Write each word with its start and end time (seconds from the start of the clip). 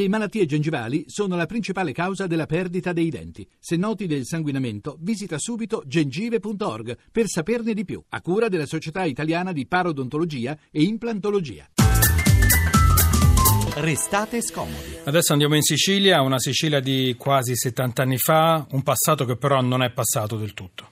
Le 0.00 0.08
malattie 0.08 0.46
gengivali 0.46 1.04
sono 1.08 1.36
la 1.36 1.44
principale 1.44 1.92
causa 1.92 2.26
della 2.26 2.46
perdita 2.46 2.94
dei 2.94 3.10
denti. 3.10 3.46
Se 3.58 3.76
noti 3.76 4.06
del 4.06 4.24
sanguinamento, 4.24 4.96
visita 4.98 5.36
subito 5.38 5.82
gengive.org 5.84 6.96
per 7.12 7.26
saperne 7.26 7.74
di 7.74 7.84
più, 7.84 8.02
a 8.08 8.22
cura 8.22 8.48
della 8.48 8.64
Società 8.64 9.04
Italiana 9.04 9.52
di 9.52 9.66
Parodontologia 9.66 10.56
e 10.70 10.84
Implantologia. 10.84 11.68
Restate 13.74 14.40
scomodi. 14.40 15.00
Adesso 15.04 15.32
andiamo 15.32 15.54
in 15.54 15.62
Sicilia, 15.62 16.22
una 16.22 16.38
Sicilia 16.38 16.80
di 16.80 17.14
quasi 17.18 17.54
70 17.54 18.00
anni 18.00 18.16
fa, 18.16 18.66
un 18.70 18.82
passato 18.82 19.26
che 19.26 19.36
però 19.36 19.60
non 19.60 19.82
è 19.82 19.90
passato 19.90 20.38
del 20.38 20.54
tutto. 20.54 20.88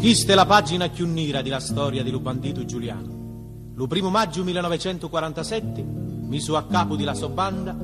È 0.00 0.34
la 0.34 0.46
pagina 0.46 0.88
più 0.90 1.08
nera 1.08 1.42
della 1.42 1.58
storia 1.58 2.04
dello 2.04 2.20
bandito 2.20 2.64
Giuliano. 2.64 3.72
Lo 3.74 3.88
primo 3.88 4.10
maggio 4.10 4.44
1947, 4.44 6.05
miso 6.26 6.56
a 6.56 6.66
capo 6.66 6.96
di 6.96 7.04
la 7.04 7.14
sua 7.14 7.28
banda, 7.28 7.76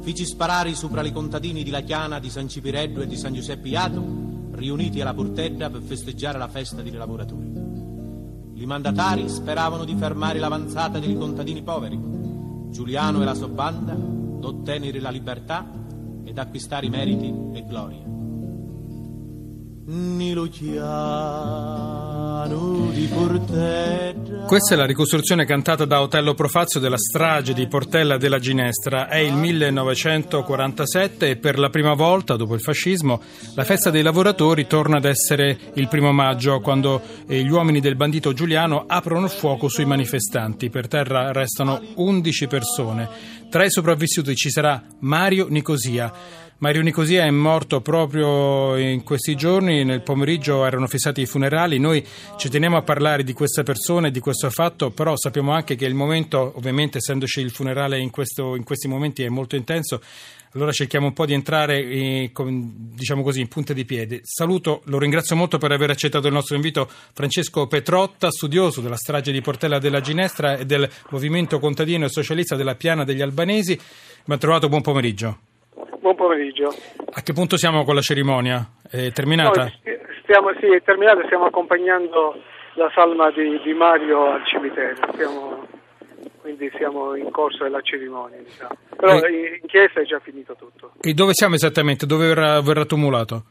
feci 0.00 0.24
sparare 0.24 0.74
sopra 0.74 1.04
i 1.04 1.12
contadini 1.12 1.62
di 1.62 1.70
La 1.70 1.80
Chiana, 1.80 2.18
di 2.18 2.30
San 2.30 2.48
Cipireddo 2.48 3.00
e 3.02 3.06
di 3.06 3.16
San 3.16 3.34
Giuseppe 3.34 3.68
Iato, 3.68 4.02
riuniti 4.52 5.00
alla 5.00 5.14
Portella 5.14 5.70
per 5.70 5.82
festeggiare 5.82 6.38
la 6.38 6.48
festa 6.48 6.82
dei 6.82 6.92
lavoratori. 6.92 7.52
I 8.54 8.66
mandatari 8.66 9.28
speravano 9.28 9.84
di 9.84 9.94
fermare 9.94 10.38
l'avanzata 10.38 10.98
dei 10.98 11.16
contadini 11.16 11.62
poveri. 11.62 11.98
Giuliano 12.70 13.22
e 13.22 13.24
la 13.24 13.34
sua 13.34 13.48
banda 13.48 13.94
d'ottenere 13.94 15.00
la 15.00 15.10
libertà 15.10 15.64
ed 16.24 16.38
acquistare 16.38 16.88
meriti 16.88 17.32
e 17.54 17.64
gloria. 17.64 18.17
Questa 24.46 24.74
è 24.74 24.76
la 24.76 24.84
ricostruzione 24.84 25.46
cantata 25.46 25.86
da 25.86 26.02
Otello 26.02 26.34
Profazio 26.34 26.78
della 26.78 26.98
strage 26.98 27.54
di 27.54 27.66
Portella 27.68 28.18
della 28.18 28.38
Ginestra. 28.38 29.08
È 29.08 29.16
il 29.16 29.32
1947 29.32 31.30
e 31.30 31.36
per 31.36 31.58
la 31.58 31.70
prima 31.70 31.94
volta, 31.94 32.36
dopo 32.36 32.52
il 32.52 32.60
fascismo, 32.60 33.22
la 33.54 33.64
festa 33.64 33.88
dei 33.88 34.02
lavoratori 34.02 34.66
torna 34.66 34.98
ad 34.98 35.06
essere 35.06 35.58
il 35.72 35.88
primo 35.88 36.12
maggio, 36.12 36.60
quando 36.60 37.00
eh, 37.26 37.42
gli 37.42 37.50
uomini 37.50 37.80
del 37.80 37.96
bandito 37.96 38.34
Giuliano 38.34 38.84
aprono 38.86 39.24
il 39.24 39.32
fuoco 39.32 39.68
sui 39.68 39.86
manifestanti. 39.86 40.68
Per 40.68 40.86
terra 40.86 41.32
restano 41.32 41.80
11 41.94 42.46
persone. 42.46 43.08
Tra 43.48 43.64
i 43.64 43.70
sopravvissuti 43.70 44.36
ci 44.36 44.50
sarà 44.50 44.82
Mario 44.98 45.46
Nicosia. 45.48 46.46
Mario 46.60 46.82
Nicosia 46.82 47.24
è 47.24 47.30
morto 47.30 47.80
proprio 47.80 48.76
in 48.76 49.04
questi 49.04 49.36
giorni, 49.36 49.84
nel 49.84 50.02
pomeriggio 50.02 50.64
erano 50.64 50.88
fissati 50.88 51.20
i 51.20 51.26
funerali, 51.26 51.78
noi 51.78 52.04
ci 52.36 52.48
teniamo 52.48 52.76
a 52.76 52.82
parlare 52.82 53.22
di 53.22 53.32
questa 53.32 53.62
persona 53.62 54.08
e 54.08 54.10
di 54.10 54.18
questo 54.18 54.50
fatto, 54.50 54.90
però 54.90 55.16
sappiamo 55.16 55.52
anche 55.52 55.76
che 55.76 55.84
il 55.84 55.94
momento, 55.94 56.54
ovviamente 56.56 56.98
essendoci 56.98 57.40
il 57.40 57.52
funerale 57.52 58.00
in, 58.00 58.10
questo, 58.10 58.56
in 58.56 58.64
questi 58.64 58.88
momenti 58.88 59.22
è 59.22 59.28
molto 59.28 59.54
intenso, 59.54 60.02
allora 60.54 60.72
cerchiamo 60.72 61.06
un 61.06 61.12
po' 61.12 61.26
di 61.26 61.32
entrare 61.32 61.78
eh, 61.78 62.32
diciamo 62.34 63.22
così, 63.22 63.38
in 63.38 63.46
punta 63.46 63.72
di 63.72 63.84
piedi. 63.84 64.18
Saluto, 64.24 64.82
lo 64.86 64.98
ringrazio 64.98 65.36
molto 65.36 65.58
per 65.58 65.70
aver 65.70 65.90
accettato 65.90 66.26
il 66.26 66.32
nostro 66.32 66.56
invito 66.56 66.90
Francesco 67.12 67.68
Petrotta, 67.68 68.32
studioso 68.32 68.80
della 68.80 68.96
strage 68.96 69.30
di 69.30 69.40
Portella 69.40 69.78
della 69.78 70.00
Ginestra 70.00 70.56
e 70.56 70.66
del 70.66 70.90
movimento 71.10 71.60
contadino 71.60 72.06
e 72.06 72.08
socialista 72.08 72.56
della 72.56 72.74
Piana 72.74 73.04
degli 73.04 73.22
Albanesi. 73.22 73.78
Ben 74.24 74.38
trovato, 74.40 74.68
buon 74.68 74.82
pomeriggio. 74.82 75.47
Buon 76.00 76.14
pomeriggio. 76.14 76.68
A 77.12 77.20
che 77.22 77.32
punto 77.32 77.56
siamo 77.56 77.84
con 77.84 77.94
la 77.94 78.00
cerimonia? 78.00 78.64
È 78.88 79.10
terminata? 79.10 79.64
No, 79.64 79.70
stiamo, 80.22 80.52
sì, 80.60 80.66
è 80.66 80.82
terminata, 80.82 81.22
stiamo 81.24 81.46
accompagnando 81.46 82.40
la 82.74 82.90
salma 82.94 83.30
di, 83.30 83.60
di 83.62 83.72
Mario 83.72 84.32
al 84.32 84.46
cimitero, 84.46 84.96
stiamo, 85.12 85.66
quindi 86.40 86.70
siamo 86.76 87.16
in 87.16 87.30
corso 87.30 87.64
della 87.64 87.80
cerimonia. 87.80 88.38
Diciamo. 88.38 88.76
Però 88.96 89.18
e, 89.18 89.58
in 89.60 89.66
chiesa 89.66 90.00
è 90.00 90.04
già 90.04 90.20
finito 90.20 90.54
tutto. 90.54 90.92
E 91.00 91.12
dove 91.14 91.32
siamo 91.32 91.54
esattamente? 91.54 92.06
Dove 92.06 92.28
verrà, 92.28 92.60
verrà 92.60 92.84
tumulato? 92.84 93.44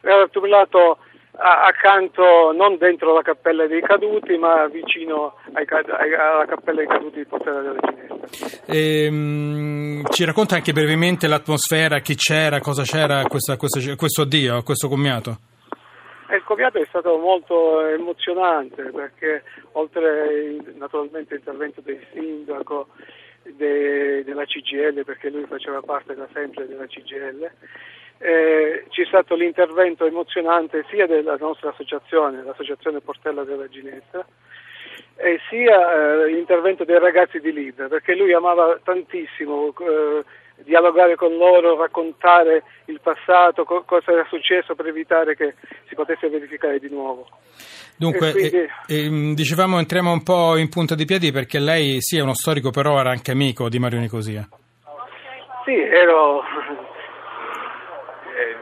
Verrà 0.00 0.26
tumulato 0.28 0.98
accanto, 1.38 2.52
non 2.52 2.76
dentro 2.78 3.14
la 3.14 3.22
cappella 3.22 3.66
dei 3.66 3.80
caduti, 3.80 4.36
ma 4.36 4.66
vicino 4.66 5.36
ai, 5.52 5.64
ai, 5.70 6.14
alla 6.14 6.46
cappella 6.46 6.78
dei 6.78 6.88
caduti 6.88 7.18
di 7.18 7.24
Portella 7.24 7.60
della 7.60 7.78
Ginestra. 7.80 8.64
Ehm, 8.66 10.04
ci 10.10 10.24
racconta 10.24 10.56
anche 10.56 10.72
brevemente 10.72 11.28
l'atmosfera, 11.28 12.00
chi 12.00 12.14
c'era, 12.16 12.60
cosa 12.60 12.82
c'era 12.82 13.22
questo, 13.24 13.56
questo, 13.56 13.80
questo 13.96 14.22
addio, 14.22 14.62
questo 14.62 14.88
commiato? 14.88 15.38
Il 16.30 16.42
commiato 16.44 16.78
è 16.78 16.84
stato 16.86 17.16
molto 17.16 17.86
emozionante 17.86 18.82
perché 18.90 19.44
oltre 19.72 20.56
naturalmente 20.76 21.36
l'intervento 21.36 21.80
del 21.80 22.04
sindaco, 22.12 22.88
de, 23.44 24.24
della 24.24 24.44
CGL, 24.44 25.04
perché 25.04 25.30
lui 25.30 25.46
faceva 25.46 25.80
parte 25.80 26.14
da 26.14 26.28
sempre 26.34 26.66
della 26.66 26.86
CGL, 26.86 27.50
eh, 28.18 28.84
c'è 28.88 29.04
stato 29.06 29.34
l'intervento 29.34 30.04
emozionante 30.04 30.84
sia 30.90 31.06
della 31.06 31.36
nostra 31.38 31.70
associazione, 31.70 32.42
l'associazione 32.42 33.00
Portella 33.00 33.44
della 33.44 33.68
Ginestra, 33.68 34.24
e 35.16 35.38
sia 35.48 36.24
eh, 36.24 36.30
l'intervento 36.30 36.84
dei 36.84 36.98
ragazzi 36.98 37.38
di 37.40 37.52
Libra, 37.52 37.88
perché 37.88 38.14
lui 38.14 38.32
amava 38.32 38.78
tantissimo 38.82 39.74
eh, 39.78 40.24
dialogare 40.64 41.14
con 41.14 41.36
loro, 41.36 41.76
raccontare 41.76 42.64
il 42.86 43.00
passato, 43.00 43.64
co- 43.64 43.82
cosa 43.84 44.12
era 44.12 44.26
successo 44.28 44.74
per 44.74 44.86
evitare 44.86 45.36
che 45.36 45.54
si 45.88 45.94
potesse 45.94 46.28
verificare 46.28 46.78
di 46.78 46.88
nuovo. 46.88 47.26
Dunque, 47.96 48.32
quindi... 48.32 48.56
eh, 48.56 48.70
eh, 49.06 49.34
dicevamo 49.34 49.78
entriamo 49.78 50.12
un 50.12 50.22
po' 50.22 50.56
in 50.56 50.68
punta 50.68 50.94
di 50.94 51.04
piedi 51.04 51.32
perché 51.32 51.58
lei 51.58 51.96
sì 52.00 52.18
è 52.18 52.22
uno 52.22 52.34
storico, 52.34 52.70
però 52.70 52.98
era 52.98 53.10
anche 53.10 53.32
amico 53.32 53.68
di 53.68 53.78
Mario 53.78 53.98
Nicosia. 53.98 54.48
Sì, 55.64 55.74
ero 55.74 56.42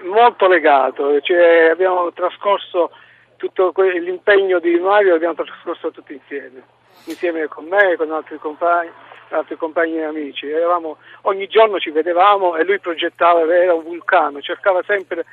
molto 0.07 0.49
legato, 0.49 1.21
cioè, 1.21 1.69
abbiamo 1.71 2.13
trascorso 2.13 2.91
tutto 3.37 3.73
l'impegno 3.77 4.59
di 4.59 4.79
Mario, 4.79 5.13
l'abbiamo 5.13 5.35
trascorso 5.35 5.91
tutti 5.91 6.15
insieme, 6.15 6.63
insieme 7.05 7.47
con 7.49 7.67
me, 7.67 7.97
con 7.97 8.11
altri 8.13 8.39
compagni, 8.39 8.91
altri 9.31 9.57
compagni 9.57 9.99
e 9.99 10.05
amici. 10.05 10.49
Eravamo, 10.49 10.97
ogni 11.23 11.47
giorno 11.47 11.79
ci 11.79 11.91
vedevamo 11.91 12.57
e 12.57 12.65
lui 12.65 12.79
progettava, 12.79 13.43
era 13.55 13.75
un 13.75 13.83
vulcano, 13.83 14.41
cercava 14.41 14.83
sempre 14.85 15.27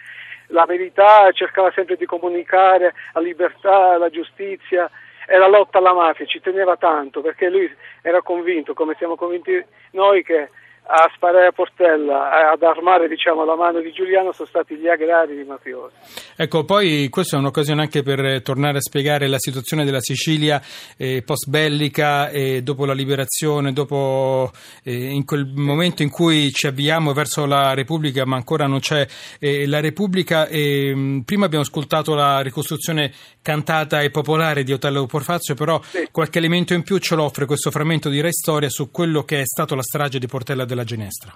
la 0.48 0.66
verità, 0.66 1.32
cercava 1.32 1.72
sempre 1.72 1.96
di 1.96 2.06
comunicare 2.06 2.94
la 3.14 3.22
libertà, 3.22 3.98
la 3.98 4.10
giustizia 4.10 4.90
e 5.26 5.38
la 5.38 5.48
lotta 5.48 5.78
alla 5.78 5.94
mafia, 5.94 6.26
ci 6.26 6.42
teneva 6.42 6.76
tanto 6.76 7.22
perché 7.22 7.50
lui 7.50 7.74
era 8.02 8.22
convinto, 8.22 8.74
come 8.74 8.96
siamo 8.98 9.16
convinti 9.16 9.64
noi, 9.92 10.24
che 10.24 10.50
a 10.86 11.10
sparare 11.16 11.48
a 11.48 11.52
Portella, 11.52 12.52
ad 12.52 12.62
armare 12.62 13.08
diciamo, 13.08 13.46
la 13.46 13.56
mano 13.56 13.80
di 13.80 13.92
Giuliano 13.92 14.32
sono 14.34 14.48
stati 14.48 14.76
gli 14.76 14.88
agrari 14.88 15.36
di 15.36 15.44
mafiosi. 15.44 15.96
Ecco, 16.36 16.66
poi 16.66 17.08
questa 17.10 17.38
è 17.38 17.40
un'occasione 17.40 17.82
anche 17.82 18.04
per 18.04 18.42
tornare 18.42 18.78
a 18.78 18.82
spiegare 18.82 19.28
la 19.28 19.40
situazione 19.40 19.86
della 19.86 20.02
Sicilia 20.02 20.62
eh, 20.98 21.24
post 21.26 21.48
bellica 21.50 22.30
e 22.30 22.62
dopo 22.64 22.86
la 22.86 22.94
liberazione, 22.94 23.72
dopo 23.72 24.52
eh, 24.84 24.94
in 24.94 25.24
quel 25.26 25.52
momento 25.56 26.04
in 26.04 26.10
cui 26.10 26.52
ci 26.52 26.68
avviamo 26.68 27.14
verso 27.14 27.46
la 27.46 27.74
Repubblica, 27.74 28.26
ma 28.26 28.36
ancora 28.36 28.68
non 28.68 28.80
c'è 28.80 29.08
eh, 29.40 29.68
la 29.68 29.80
Repubblica. 29.80 30.46
prima 30.46 31.46
abbiamo 31.46 31.64
ascoltato 31.64 32.14
la 32.14 32.42
ricostruzione 32.42 33.12
cantata 33.42 34.02
e 34.02 34.10
popolare 34.10 34.64
di 34.64 34.74
Otello 34.74 35.06
Porfazio, 35.06 35.56
però 35.56 35.82
sì. 35.82 36.08
qualche 36.12 36.40
elemento 36.40 36.74
in 36.74 36.84
più 36.84 36.98
ce 36.98 37.16
l'offre 37.16 37.46
questo 37.46 37.72
frammento 37.72 38.10
di 38.10 38.22
Re 38.22 38.32
Storia 38.32 38.70
su 38.70 38.92
quello 38.92 39.24
che 39.24 39.42
è 39.42 39.46
stato 39.46 39.76
la 39.76 39.82
strage 39.82 40.20
di 40.20 40.28
Portella 40.28 40.66
della 40.74 40.84
Ginestra. 40.84 41.32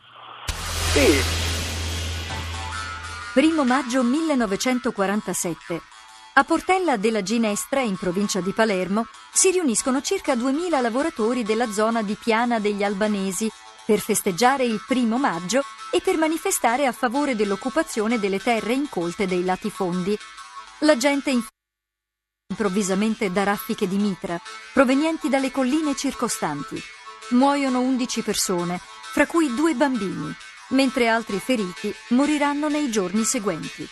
Sì. 0.93 1.21
Primo 3.33 3.63
maggio 3.63 4.03
1947. 4.03 5.81
A 6.33 6.43
Portella 6.43 6.97
della 6.97 7.21
Ginestra, 7.21 7.81
in 7.81 7.95
provincia 7.97 8.41
di 8.41 8.51
Palermo, 8.51 9.05
si 9.31 9.51
riuniscono 9.51 10.01
circa 10.01 10.35
2000 10.35 10.81
lavoratori 10.81 11.43
della 11.43 11.71
zona 11.71 12.01
di 12.01 12.15
Piana 12.15 12.59
degli 12.59 12.83
Albanesi 12.83 13.49
per 13.85 13.99
festeggiare 13.99 14.63
il 14.63 14.83
primo 14.87 15.17
maggio 15.17 15.61
e 15.91 16.01
per 16.01 16.17
manifestare 16.17 16.85
a 16.85 16.91
favore 16.91 17.35
dell'occupazione 17.35 18.19
delle 18.19 18.39
terre 18.39 18.73
incolte 18.73 19.27
dei 19.27 19.43
latifondi. 19.43 20.17
La 20.79 20.97
gente 20.97 21.29
in 21.31 21.43
improvvisamente 22.49 23.29
da 23.31 23.43
raffiche 23.43 23.87
di 23.89 23.97
mitra, 23.97 24.39
provenienti 24.73 25.27
dalle 25.27 25.51
colline 25.51 25.95
circostanti. 25.95 26.81
Muoiono 27.31 27.81
11 27.81 28.21
persone, 28.21 28.79
fra 29.17 29.25
cui 29.25 29.51
due 29.55 29.73
bambini, 29.73 30.31
mentre 30.69 31.07
altri 31.07 31.39
feriti 31.39 31.91
moriranno 32.09 32.67
nei 32.67 32.91
giorni 32.91 33.23
seguenti. 33.23 33.83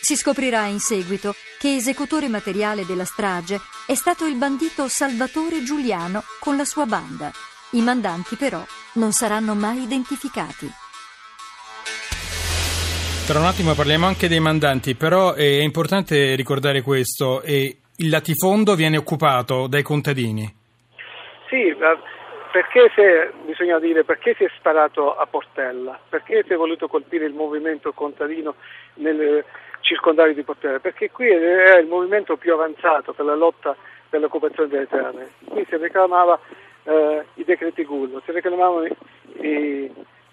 Si 0.00 0.16
scoprirà 0.16 0.64
in 0.64 0.78
seguito 0.78 1.34
che 1.58 1.74
esecutore 1.74 2.26
materiale 2.28 2.86
della 2.86 3.04
strage 3.04 3.60
è 3.86 3.94
stato 3.94 4.24
il 4.24 4.36
bandito 4.36 4.88
Salvatore 4.88 5.62
Giuliano 5.62 6.22
con 6.40 6.56
la 6.56 6.64
sua 6.64 6.86
banda. 6.86 7.30
I 7.72 7.82
mandanti 7.82 8.36
però 8.36 8.64
non 8.94 9.12
saranno 9.12 9.54
mai 9.54 9.82
identificati. 9.82 10.70
Tra 13.26 13.40
un 13.40 13.44
attimo 13.44 13.74
parliamo 13.74 14.06
anche 14.06 14.26
dei 14.26 14.40
mandanti, 14.40 14.94
però 14.94 15.34
è 15.34 15.60
importante 15.60 16.34
ricordare 16.34 16.80
questo, 16.80 17.42
il 17.44 17.76
latifondo 18.08 18.74
viene 18.74 18.96
occupato 18.96 19.66
dai 19.66 19.82
contadini. 19.82 20.50
Sì, 21.50 21.76
perché 22.52 22.90
se, 22.94 23.32
bisogna 23.46 23.78
dire 23.78 24.04
perché 24.04 24.34
si 24.34 24.44
è 24.44 24.50
sparato 24.56 25.16
a 25.16 25.26
Portella, 25.26 25.98
perché 26.08 26.44
si 26.46 26.52
è 26.52 26.56
voluto 26.56 26.86
colpire 26.86 27.24
il 27.24 27.32
movimento 27.32 27.92
contadino 27.92 28.56
nel 28.94 29.42
circondario 29.80 30.34
di 30.34 30.42
Portella, 30.42 30.78
perché 30.78 31.10
qui 31.10 31.28
era 31.28 31.78
il 31.78 31.86
movimento 31.86 32.36
più 32.36 32.52
avanzato 32.52 33.14
per 33.14 33.24
la 33.24 33.34
lotta 33.34 33.74
per 34.08 34.20
l'occupazione 34.20 34.68
delle 34.68 34.86
terre, 34.86 35.30
qui 35.48 35.64
si 35.66 35.76
reclamava 35.76 36.38
eh, 36.84 37.24
i 37.34 37.44
decreti 37.44 37.84
Gullo, 37.84 38.20
si 38.22 38.32
reclamavano 38.32 38.84
i, 39.40 39.90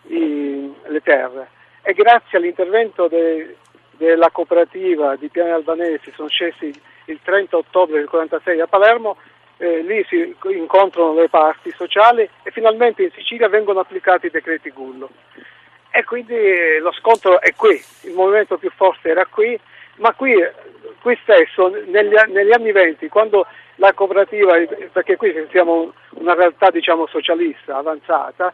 i, 0.07 0.73
le 0.87 1.01
terre. 1.01 1.47
E 1.81 1.93
grazie 1.93 2.37
all'intervento 2.37 3.07
de, 3.07 3.55
della 3.91 4.29
cooperativa 4.31 5.15
di 5.15 5.29
Piani 5.29 5.51
Albanesi 5.51 6.11
sono 6.11 6.27
scesi 6.27 6.73
il 7.05 7.19
30 7.23 7.55
ottobre 7.55 7.95
del 7.95 8.09
1946 8.11 8.59
a 8.59 8.67
Palermo 8.67 9.15
eh, 9.59 9.81
lì 9.81 10.03
si 10.07 10.35
incontrano 10.53 11.13
le 11.13 11.27
parti 11.27 11.71
sociali 11.75 12.27
e 12.43 12.51
finalmente 12.51 13.03
in 13.03 13.11
Sicilia 13.11 13.49
vengono 13.49 13.81
applicati 13.81 14.27
i 14.27 14.31
decreti 14.31 14.69
Gullo. 14.69 15.09
E 15.91 16.03
quindi 16.05 16.33
eh, 16.33 16.79
lo 16.79 16.91
scontro 16.93 17.41
è 17.41 17.53
qui, 17.55 17.81
il 18.03 18.13
movimento 18.13 18.57
più 18.57 18.71
forte 18.73 19.09
era 19.09 19.25
qui, 19.25 19.59
ma 19.97 20.13
qui, 20.13 20.33
qui 21.01 21.17
stesso, 21.21 21.67
negli, 21.67 22.13
negli, 22.27 22.51
anni 22.51 22.71
20, 22.71 23.09
quando 23.09 23.45
la 23.75 23.93
cooperativa, 23.93 24.53
perché 24.91 25.17
qui 25.17 25.33
siamo 25.51 25.93
una 26.11 26.35
realtà 26.35 26.69
diciamo, 26.69 27.05
socialista 27.07 27.77
avanzata, 27.77 28.53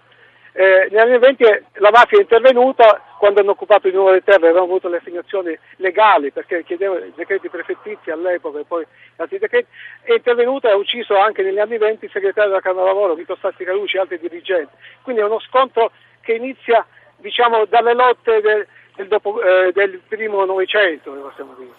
eh, 0.58 0.88
negli 0.90 0.98
anni 0.98 1.20
20 1.20 1.44
la 1.74 1.90
mafia 1.92 2.18
è 2.18 2.22
intervenuta 2.22 3.02
quando 3.18 3.42
hanno 3.42 3.52
occupato 3.52 3.90
di 3.90 3.94
nuovo 3.94 4.12
le 4.12 4.24
terre, 4.24 4.48
avevano 4.48 4.64
avuto 4.64 4.88
le 4.88 4.98
assegnazioni 4.98 5.58
legali 5.78 6.32
perché 6.32 6.64
chiedevano 6.64 7.04
i 7.04 7.12
decreti 7.14 7.50
prefettizi 7.50 8.10
all'epoca 8.10 8.60
e 8.60 8.64
poi 8.66 8.86
altri 9.18 9.38
decreti, 9.38 9.68
è 10.04 10.14
intervenuta 10.14 10.70
e 10.70 10.72
ha 10.72 10.76
ucciso 10.78 11.18
anche 11.18 11.44
negli 11.44 11.60
anni 11.60 11.78
20 11.78 12.06
il 12.06 12.12
segretario 12.12 12.52
della 12.52 12.62
Camera 12.62 12.86
Lavoro, 12.86 13.16
Vito 13.16 13.38
Sassi 13.42 13.66
Carucci 13.66 13.98
e 13.98 14.00
altri 14.00 14.18
dirigenti. 14.18 14.72
Quindi 15.02 15.22
è 15.22 15.26
uno 15.26 15.42
scontro 15.42 15.92
che 16.22 16.32
inizia 16.32 16.86
diciamo, 17.18 17.66
dalle 17.66 17.94
lotte 17.94 18.40
del, 18.40 18.66
del, 18.96 19.08
dopo, 19.10 19.42
eh, 19.42 19.74
del 19.74 20.00
primo 20.08 20.46
Novecento, 20.46 21.12
possiamo 21.12 21.54
dire. 21.58 21.72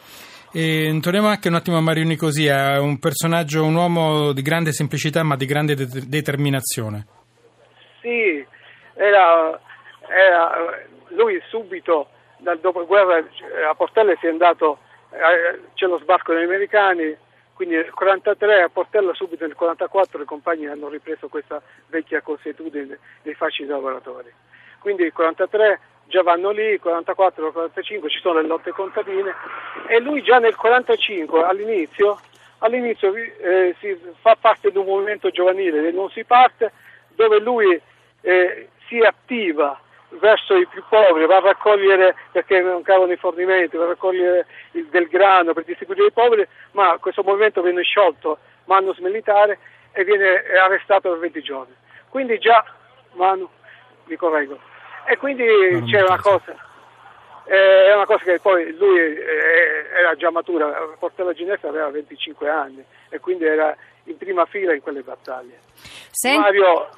E 0.53 0.99
torniamo 1.01 1.29
anche 1.29 1.49
un 1.49 1.55
attimo 1.55 1.79
a 1.79 1.81
Mario 1.81 2.05
Nicosia, 2.05 2.79
un 2.81 2.99
personaggio, 2.99 3.65
un 3.65 3.75
uomo 3.75 4.33
di 4.33 4.43
grande 4.43 4.73
semplicità 4.73 5.23
ma 5.23 5.35
di 5.37 5.47
grande 5.47 5.75
de- 5.75 5.87
determinazione. 6.07 7.07
Sì, 8.07 8.36
era, 8.97 9.61
era, 10.09 10.85
lui 11.09 11.41
subito 11.49 12.09
dal 12.39 12.59
dopoguerra 12.59 13.25
a 13.69 13.75
Portella 13.75 14.15
si 14.19 14.27
è 14.27 14.31
andato, 14.31 14.79
eh, 15.11 15.61
c'è 15.75 15.87
lo 15.87 15.99
sbarco 15.99 16.33
degli 16.33 16.45
americani, 16.45 17.17
quindi 17.55 17.75
nel 17.75 17.93
1943 17.95 18.63
a 18.63 18.69
Portella 18.69 19.15
subito 19.15 19.47
nel 19.47 19.55
1944 19.59 20.23
i 20.23 20.27
compagni 20.27 20.67
hanno 20.67 20.89
ripreso 20.89 21.29
questa 21.29 21.63
vecchia 21.89 22.21
consuetudine 22.21 22.99
dei 23.23 23.35
fasci 23.35 23.65
lavoratori. 23.65 24.33
Quindi 24.79 25.03
nel 25.03 25.13
1943 25.17 25.81
già 26.09 26.23
vanno 26.23 26.51
lì, 26.51 26.73
il 26.73 26.81
44, 26.81 27.47
il 27.47 27.53
45 27.53 28.11
ci 28.11 28.21
sono 28.21 28.41
le 28.41 28.47
lotte 28.47 28.71
contadine 28.73 29.35
e 29.89 29.99
lui 30.01 30.23
già 30.23 30.39
nel 30.39 30.55
45 30.55 31.43
all'inizio, 31.43 32.19
all'inizio 32.59 33.15
eh, 33.15 33.75
si 33.81 33.99
fa 34.21 34.37
parte 34.39 34.71
di 34.71 34.79
un 34.79 34.85
movimento 34.85 35.31
giovanile 35.31 35.91
Non 35.91 36.11
si 36.11 36.25
parte 36.25 36.73
dove 37.15 37.41
lui 37.41 37.81
eh, 38.21 38.69
si 38.87 38.99
attiva 38.99 39.79
verso 40.11 40.55
i 40.57 40.67
più 40.67 40.83
poveri, 40.89 41.27
va 41.27 41.37
a 41.37 41.41
raccogliere 41.41 42.15
perché 42.33 42.61
mancavano 42.61 43.13
i 43.13 43.17
fornimenti, 43.17 43.77
va 43.77 43.85
a 43.85 43.89
raccogliere 43.89 44.47
il, 44.73 44.87
del 44.87 45.09
grano 45.09 45.53
per 45.53 45.65
distribuire 45.65 46.05
ai 46.05 46.13
poveri, 46.13 46.47
ma 46.73 46.97
questo 46.99 47.23
movimento 47.23 47.63
viene 47.63 47.83
sciolto 47.83 48.39
Manus 48.65 48.99
militare 48.99 49.59
e 49.93 50.05
viene 50.05 50.43
arrestato 50.61 51.11
per 51.11 51.19
20 51.19 51.43
giorni. 51.43 51.75
Quindi 52.09 52.39
già, 52.39 52.65
Manu, 53.13 53.49
mi 54.05 54.17
correggo, 54.17 54.59
e 55.05 55.17
quindi 55.17 55.45
c'è 55.87 56.03
una 56.03 56.21
cosa, 56.21 56.55
eh, 57.45 57.87
è 57.87 57.95
una 57.95 58.07
cosa 58.07 58.25
che 58.25 58.41
poi 58.41 58.75
lui 58.77 58.99
eh, 58.99 59.87
era 59.99 60.15
già 60.17 60.31
matura, 60.31 60.69
Portella 60.99 61.33
Ginestra 61.33 61.69
aveva 61.69 61.91
25 61.91 62.49
anni 62.49 62.85
e 63.09 63.21
quindi 63.21 63.45
era 63.45 63.77
in 64.05 64.17
prima 64.17 64.45
fila 64.47 64.75
in 64.75 64.81
quelle 64.81 65.03
battaglie. 65.03 65.61
Senti... 66.11 66.39
Mario 66.39 66.89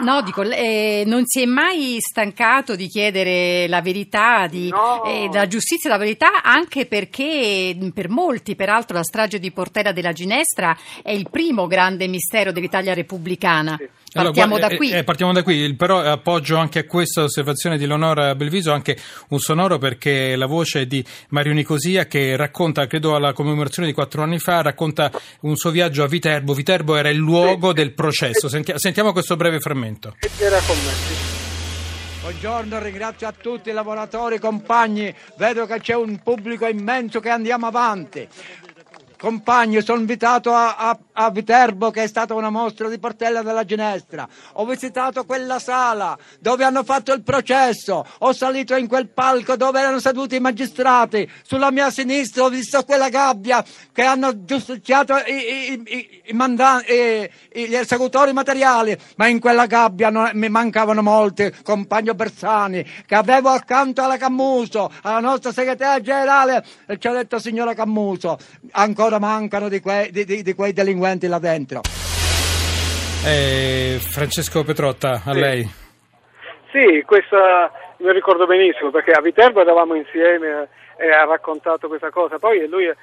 No, 0.00 0.22
dico, 0.22 0.42
eh, 0.42 1.04
non 1.06 1.22
si 1.24 1.42
è 1.42 1.46
mai 1.46 1.98
stancato 2.00 2.74
di 2.74 2.88
chiedere 2.88 3.68
la 3.68 3.80
verità, 3.80 4.48
di, 4.48 4.68
no. 4.68 5.04
eh, 5.04 5.28
la 5.32 5.46
giustizia 5.46 5.88
e 5.88 5.92
la 5.92 5.98
verità, 5.98 6.42
anche 6.42 6.86
perché 6.86 7.76
per 7.94 8.08
molti, 8.08 8.56
peraltro, 8.56 8.96
la 8.96 9.04
strage 9.04 9.38
di 9.38 9.52
Portella 9.52 9.92
della 9.92 10.12
Ginestra 10.12 10.76
è 11.00 11.12
il 11.12 11.28
primo 11.30 11.68
grande 11.68 12.08
mistero 12.08 12.50
dell'Italia 12.50 12.92
repubblicana. 12.92 13.76
Sì. 13.78 13.88
Partiamo 14.14 14.54
allora, 14.54 14.68
da 14.68 14.76
qui. 14.76 14.90
Eh, 14.92 14.98
eh, 14.98 15.04
partiamo 15.04 15.32
da 15.32 15.42
qui, 15.42 15.74
però 15.74 16.00
appoggio 16.00 16.56
anche 16.56 16.78
a 16.78 16.84
questa 16.84 17.24
osservazione 17.24 17.76
di 17.76 17.84
Leonora 17.84 18.36
Belviso 18.36 18.72
anche 18.72 18.96
un 19.30 19.40
sonoro 19.40 19.78
perché 19.78 20.36
la 20.36 20.46
voce 20.46 20.86
di 20.86 21.04
Mario 21.30 21.52
Nicosia 21.52 22.06
che 22.06 22.36
racconta, 22.36 22.86
credo 22.86 23.16
alla 23.16 23.32
commemorazione 23.32 23.88
di 23.88 23.94
quattro 23.94 24.22
anni 24.22 24.38
fa, 24.38 24.62
racconta 24.62 25.10
un 25.40 25.56
suo 25.56 25.70
viaggio 25.70 26.04
a 26.04 26.06
Viterbo. 26.06 26.54
Viterbo 26.54 26.94
era 26.94 27.08
il 27.08 27.18
luogo 27.18 27.72
del 27.72 27.92
processo. 27.92 28.48
Sentiamo 28.48 29.12
questo 29.12 29.34
breve 29.34 29.58
frammento. 29.58 30.14
Era 30.38 30.60
con 30.64 30.76
me. 30.76 31.32
Buongiorno, 32.20 32.78
ringrazio 32.78 33.26
a 33.26 33.34
tutti 33.38 33.68
i 33.68 33.72
lavoratori, 33.72 34.38
compagni, 34.38 35.14
vedo 35.36 35.66
che 35.66 35.80
c'è 35.80 35.94
un 35.94 36.20
pubblico 36.22 36.66
immenso 36.66 37.20
che 37.20 37.28
andiamo 37.28 37.66
avanti. 37.66 38.26
Compagni, 39.18 39.82
sono 39.82 40.00
invitato 40.00 40.52
a, 40.52 40.74
a, 40.76 40.98
a, 41.14 41.30
Viterbo 41.30 41.90
che 41.90 42.04
è 42.04 42.06
stata 42.06 42.34
una 42.34 42.50
mostra 42.50 42.88
di 42.88 42.98
Portella 42.98 43.42
della 43.42 43.64
Ginestra. 43.64 44.26
Ho 44.54 44.64
visitato 44.66 45.24
quella 45.24 45.58
sala 45.58 46.16
dove 46.38 46.64
hanno 46.64 46.82
fatto 46.84 47.12
il 47.12 47.22
processo. 47.22 48.04
Ho 48.18 48.32
salito 48.32 48.74
in 48.76 48.86
quel 48.86 49.08
palco 49.08 49.56
dove 49.56 49.80
erano 49.80 50.00
seduti 50.00 50.36
i 50.36 50.40
magistrati. 50.40 51.30
Sulla 51.42 51.70
mia 51.70 51.90
sinistra 51.90 52.44
ho 52.44 52.48
visto 52.48 52.82
quella 52.84 53.08
gabbia 53.08 53.64
che 53.92 54.02
hanno 54.02 54.44
giustiziato 54.44 55.14
i, 55.26 55.82
i, 55.86 56.22
i, 56.26 56.32
mandanti, 56.32 56.92
gli 57.52 57.74
esecutori 57.74 58.32
materiali. 58.32 58.96
Ma 59.16 59.28
in 59.28 59.40
quella 59.40 59.66
gabbia 59.66 60.10
non, 60.10 60.30
mi 60.34 60.48
mancavano 60.48 61.02
molti, 61.02 61.52
compagno 61.62 62.14
Bersani, 62.14 62.84
che 63.06 63.14
avevo 63.14 63.50
accanto 63.50 64.02
alla 64.02 64.16
Cammuso, 64.16 64.90
alla 65.02 65.20
nostra 65.20 65.52
segretaria 65.52 66.00
generale, 66.00 66.64
e 66.86 66.98
ci 66.98 67.06
ha 67.06 67.12
detto 67.12 67.38
signora 67.38 67.74
Cammuso, 67.74 68.38
ancora 68.72 69.18
mancano 69.18 69.68
di 69.68 69.80
quei, 69.80 70.10
di, 70.10 70.24
di, 70.24 70.42
di 70.42 70.54
quei 70.54 70.72
delinquenti 70.72 71.03
là 71.28 71.38
dentro. 71.38 71.80
Eh, 73.26 73.98
Francesco 74.00 74.64
Petrotta, 74.64 75.22
a 75.24 75.32
sì. 75.32 75.38
lei. 75.38 75.70
Sì, 76.70 77.02
questa 77.06 77.70
mi 77.98 78.12
ricordo 78.12 78.46
benissimo 78.46 78.90
perché 78.90 79.12
a 79.12 79.20
Viterbo 79.20 79.60
eravamo 79.60 79.94
insieme 79.94 80.68
e 80.96 81.10
ha 81.10 81.24
raccontato 81.24 81.88
questa 81.88 82.10
cosa. 82.10 82.38
Poi 82.38 82.66
lui, 82.68 82.86
eh, 82.86 82.96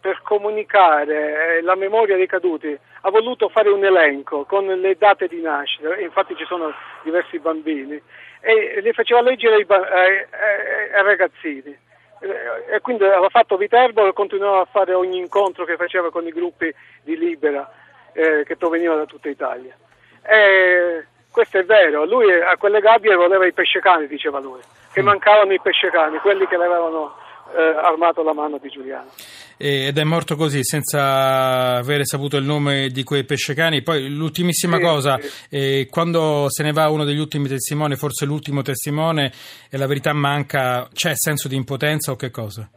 per 0.00 0.20
comunicare 0.22 1.58
eh, 1.58 1.62
la 1.62 1.74
memoria 1.74 2.16
dei 2.16 2.26
caduti, 2.26 2.78
ha 3.00 3.10
voluto 3.10 3.48
fare 3.48 3.68
un 3.70 3.84
elenco 3.84 4.44
con 4.44 4.66
le 4.66 4.96
date 4.96 5.26
di 5.26 5.40
nascita, 5.40 5.96
infatti 5.98 6.36
ci 6.36 6.44
sono 6.46 6.72
diversi 7.02 7.38
bambini, 7.38 8.00
e 8.40 8.80
li 8.80 8.92
faceva 8.92 9.20
leggere 9.20 9.56
ai, 9.56 9.66
ai, 9.68 10.92
ai 10.94 11.02
ragazzini 11.02 11.70
eh, 11.70 11.87
e 12.20 12.80
quindi 12.80 13.04
aveva 13.04 13.28
fatto 13.28 13.56
Viterbo 13.56 14.06
e 14.06 14.12
continuava 14.12 14.60
a 14.60 14.68
fare 14.70 14.94
ogni 14.94 15.18
incontro 15.18 15.64
che 15.64 15.76
faceva 15.76 16.10
con 16.10 16.26
i 16.26 16.32
gruppi 16.32 16.72
di 17.02 17.16
Libera 17.16 17.70
eh, 18.12 18.44
che 18.44 18.56
provenivano 18.56 18.98
da 18.98 19.06
tutta 19.06 19.28
Italia. 19.28 19.74
E 20.22 21.06
questo 21.30 21.58
è 21.58 21.64
vero, 21.64 22.04
lui 22.04 22.32
a 22.32 22.56
quelle 22.56 22.80
gabbie 22.80 23.14
voleva 23.14 23.46
i 23.46 23.52
pescecani, 23.52 24.06
diceva 24.06 24.40
lui, 24.40 24.60
che 24.92 25.02
mm. 25.02 25.06
mancavano 25.06 25.52
i 25.52 25.60
pescecani, 25.60 26.18
quelli 26.18 26.46
che 26.46 26.56
le 26.56 26.64
avevano 26.64 27.16
eh, 27.56 27.78
armato 27.82 28.22
la 28.22 28.32
mano 28.32 28.58
di 28.58 28.68
Giuliano. 28.68 29.10
Ed 29.56 29.98
è 29.98 30.04
morto 30.04 30.36
così, 30.36 30.62
senza 30.62 31.76
avere 31.76 32.04
saputo 32.04 32.36
il 32.36 32.44
nome 32.44 32.88
di 32.88 33.02
quei 33.02 33.24
pescecani. 33.24 33.82
Poi 33.82 34.08
l'ultimissima 34.08 34.76
sì, 34.76 34.82
cosa, 34.82 35.18
sì. 35.18 35.46
Eh, 35.50 35.88
quando 35.90 36.46
se 36.48 36.62
ne 36.62 36.72
va 36.72 36.88
uno 36.88 37.04
degli 37.04 37.18
ultimi 37.18 37.48
testimoni, 37.48 37.96
forse 37.96 38.24
l'ultimo 38.24 38.62
testimone, 38.62 39.32
e 39.68 39.76
la 39.76 39.86
verità 39.86 40.12
manca, 40.12 40.88
c'è 40.92 41.12
senso 41.14 41.48
di 41.48 41.56
impotenza 41.56 42.12
o 42.12 42.16
che 42.16 42.30
cosa? 42.30 42.70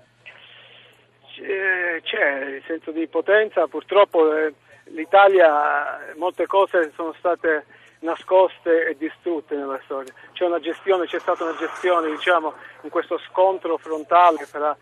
C'è, 1.36 2.02
c'è 2.02 2.56
il 2.56 2.64
senso 2.66 2.92
di 2.92 3.02
impotenza, 3.02 3.68
purtroppo 3.68 4.36
eh, 4.36 4.54
l'Italia, 4.86 6.14
molte 6.18 6.48
cose 6.48 6.92
sono 6.96 7.14
state 7.20 7.66
nascoste 8.02 8.88
e 8.90 8.96
distrutte 8.98 9.56
nella 9.56 9.80
storia. 9.84 10.14
C'è, 10.34 10.46
gestione, 10.60 11.06
c'è 11.06 11.20
stata 11.20 11.44
una 11.44 11.56
gestione, 11.58 12.10
diciamo, 12.10 12.54
in 12.84 12.90
questo 12.90 13.20
scontro 13.30 13.78
frontale 13.78 14.46
fra 14.46 14.76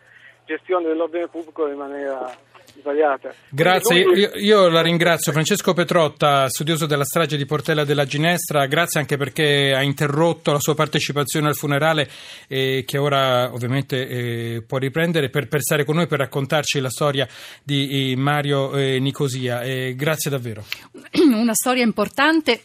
gestione 0.46 0.88
dell'ordine 0.88 1.28
pubblico 1.28 1.68
in 1.68 1.78
maniera 1.78 2.34
sbagliata. 2.80 3.34
Grazie, 3.50 4.00
io, 4.00 4.32
io, 4.36 4.70
la 4.70 4.82
ringrazio. 4.82 5.32
Francesco 5.32 5.74
Petrotta, 5.74 6.48
studioso 6.50 6.86
della 6.86 7.04
strage 7.04 7.38
di 7.38 7.46
Portella 7.46 7.84
della 7.84 8.06
Ginestra, 8.06 8.66
grazie 8.66 9.00
anche 9.00 9.18
perché 9.18 9.74
ha 9.76 9.82
interrotto 9.82 10.52
la 10.52 10.60
sua 10.60 10.76
partecipazione 10.76 11.48
al 11.48 11.56
funerale 11.56 12.10
e 12.48 12.84
che 12.88 12.98
ora 12.98 13.52
ovviamente 13.52 14.08
eh, 14.08 14.64
può 14.66 14.78
riprendere 14.78 15.30
per, 15.30 15.48
per, 15.48 15.62
stare 15.62 15.84
con 15.84 15.96
noi 15.96 16.08
per 16.08 16.20
raccontarci 16.20 16.80
la 16.80 16.90
storia 16.90 17.28
di 17.64 18.14
Mario 18.18 18.74
eh, 18.76 19.00
Nicosia. 19.00 19.62
Eh, 19.62 19.94
grazie 19.96 20.32
davvero. 20.32 20.64
Una 21.30 21.54
storia 21.54 21.84
importante 21.84 22.62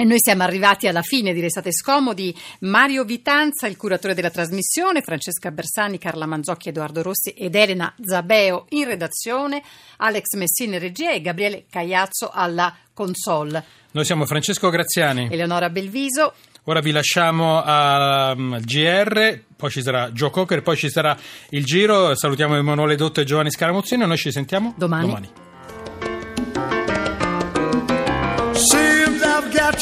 e 0.00 0.04
noi 0.04 0.16
siamo 0.18 0.44
arrivati 0.44 0.88
alla 0.88 1.02
fine 1.02 1.34
di 1.34 1.40
Restate 1.40 1.72
Scomodi. 1.74 2.34
Mario 2.60 3.04
Vitanza, 3.04 3.66
il 3.66 3.76
curatore 3.76 4.14
della 4.14 4.30
trasmissione, 4.30 5.02
Francesca 5.02 5.50
Bersani, 5.50 5.98
Carla 5.98 6.24
Manzocchi, 6.24 6.70
Edoardo 6.70 7.02
Rossi 7.02 7.32
ed 7.32 7.54
Elena 7.54 7.94
Zabeo 8.02 8.64
in 8.70 8.86
redazione, 8.86 9.62
Alex 9.98 10.36
Messina 10.36 10.76
in 10.76 10.80
regia 10.80 11.12
e 11.12 11.20
Gabriele 11.20 11.66
Cagliazzo 11.68 12.30
alla 12.32 12.74
console. 12.94 13.62
Noi 13.90 14.06
siamo 14.06 14.24
Francesco 14.24 14.70
Graziani. 14.70 15.28
Eleonora 15.30 15.68
Belviso. 15.68 16.32
Ora 16.64 16.80
vi 16.80 16.92
lasciamo 16.92 17.62
al 17.62 18.38
um, 18.38 18.58
GR, 18.58 19.38
poi 19.54 19.70
ci 19.70 19.82
sarà 19.82 20.10
Joe 20.12 20.30
Cocker, 20.30 20.62
poi 20.62 20.78
ci 20.78 20.88
sarà 20.88 21.14
il 21.50 21.64
giro. 21.66 22.14
Salutiamo 22.14 22.56
Emanuele 22.56 22.96
Dotto 22.96 23.20
e 23.20 23.24
Giovanni 23.24 23.50
Scaramuzzino 23.50 24.04
e 24.04 24.06
noi 24.06 24.16
ci 24.16 24.32
sentiamo 24.32 24.72
domani. 24.78 25.06
domani. 25.06 25.49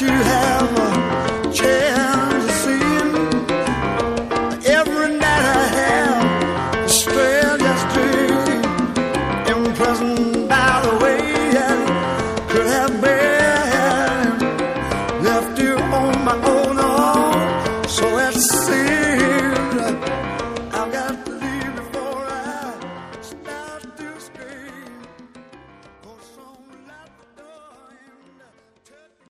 that 0.01 0.07
you 0.07 0.11
have 0.11 0.71
a 0.79 1.53
chance 1.53 2.45
of 2.45 2.51
seeing. 2.63 3.27
Every 4.65 5.19
night 5.19 5.45
I 5.45 5.67
have 5.79 6.85
a 6.85 6.89
strange 6.89 7.81
dream 7.95 9.67
in 9.67 9.75
prison. 9.75 10.38